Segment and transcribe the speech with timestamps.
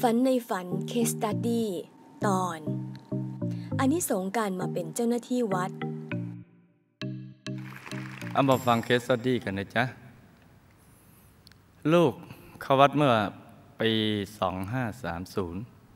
[0.00, 1.68] ฝันในฝัน case study
[2.26, 2.58] ตอน
[3.78, 5.70] อานิสงส์การมาเป็นเจ้าหน้าที่วัด
[8.32, 9.84] เอามาฟัง case study กันนะจ๊ะ
[11.92, 12.12] ลูก
[12.62, 13.12] เข้าวัดเมื่อ
[13.80, 13.92] ปี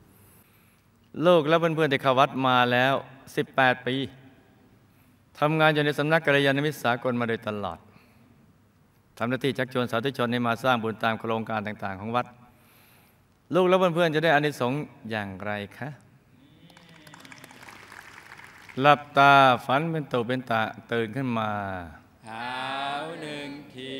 [0.01, 2.95] 2530 ลูกและเพื่อนๆที่เข้าวัดมาแล้ว
[3.41, 3.97] 18 ปี
[5.39, 7.79] ทำงานอยู่ในสำนักกัลยาณมิตรสากลมาโดยตลอด
[9.19, 12.27] ทำหน้าที่ชักชวนสาธุชนให้มาสร้างบุญตามโครงการต่าง ๆ ของวัด
[13.55, 14.81] ลูกและเพื่อนๆจะได้อานิสงส์
[15.11, 15.89] อย่างไรคะ
[18.81, 19.33] หลับตา
[19.67, 20.63] ฝันเป็นตุเป็นตะ
[20.93, 21.51] ตื่นขึ้นมา
[22.25, 22.55] เท้า
[23.21, 23.93] หนึ่งที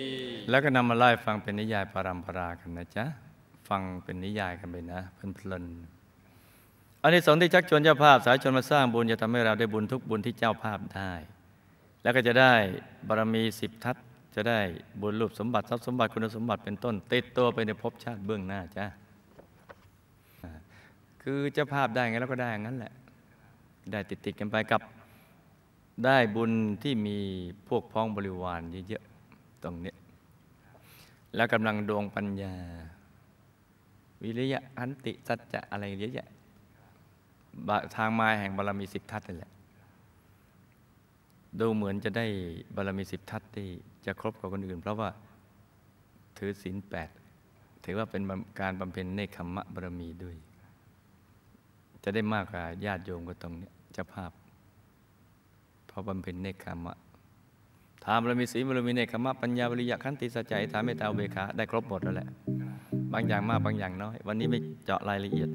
[0.51, 3.05] แล้วก็นำมาไล่ฟังเป็นนิยายปรำปรากันนะจ๊ะ
[3.69, 11.13] ฟังเป็นนิยายกันไปนะเพลินๆอันนี้สงส์ที่ชักชวนเจ้าภาพ สายชนมาสร้างบุญจะทำให้เราได้บุญทุกบุญที่เจ้าภาพได้
[12.03, 12.55] แล้วก็จะได้
[13.09, 14.61] บารมีสิบทัศน์ จะได้
[15.01, 18.87] บุญรูปสมบัติทรัพย์สมบัติคุณสมบัติเป็นต้น ติดตัวไปในภพชาติเบื้องหน้าจ้ะ
[20.43, 20.51] อ่า
[21.23, 22.93] คือเจ้าภาพได้ไงแล้วก็ได้อย่างนั้นแหละ
[23.91, 24.81] ได้ติดติดกันไปกับ
[26.05, 27.19] ได้บุญที่มี
[27.69, 29.95] พวกพ้องบริวารเยอะๆตรงนี้
[31.37, 32.55] แล้วกำลังดวงปัญญา
[34.23, 36.29] วิริยะอันติสัจจะอะไรเยอะแยะ
[37.97, 39.51] ทางมาแห่งบารมีสิบทัศน์นี่แหละ
[41.61, 42.27] ดูเหมือนจะได้
[42.77, 43.69] บารมีสิบทัศที่
[44.07, 45.11] จะครบกับคนอื่น เพราะว่า
[46.39, 47.11] ถือศีลแปด
[47.85, 48.23] ถือว่าเป็น
[48.61, 50.37] การบำเพ็ญเนคขมะบารมีด้วย
[52.05, 54.33] จะได้มากกว่าญาติโยมก็ตรงเนี้ยเจ้าภาพ
[55.87, 56.97] เพราะบำเพ็ญเนคขมะ
[58.05, 62.29] ทานบารมีศีลบารมีเนคขมะปัญญาวิริยะขันติสัจจะอิทธาเมตตาเบกขาได้ครบหมดแล้วแหละ
[63.13, 65.51] บางอย่างมากบางอย่างน้อย วันนี้ไม่เจาะรายละเอียด